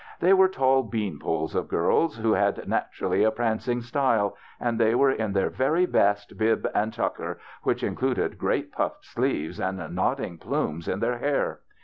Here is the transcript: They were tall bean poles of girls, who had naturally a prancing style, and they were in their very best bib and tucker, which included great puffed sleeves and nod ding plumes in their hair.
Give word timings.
They 0.19 0.33
were 0.33 0.47
tall 0.49 0.81
bean 0.81 1.19
poles 1.19 1.53
of 1.53 1.67
girls, 1.67 2.17
who 2.17 2.33
had 2.33 2.67
naturally 2.67 3.23
a 3.23 3.29
prancing 3.29 3.81
style, 3.83 4.35
and 4.59 4.79
they 4.79 4.95
were 4.95 5.11
in 5.11 5.33
their 5.33 5.51
very 5.51 5.85
best 5.85 6.39
bib 6.39 6.67
and 6.73 6.91
tucker, 6.91 7.37
which 7.61 7.83
included 7.83 8.39
great 8.39 8.71
puffed 8.71 9.05
sleeves 9.05 9.59
and 9.59 9.77
nod 9.93 10.17
ding 10.17 10.39
plumes 10.39 10.87
in 10.87 11.01
their 11.01 11.19
hair. 11.19 11.59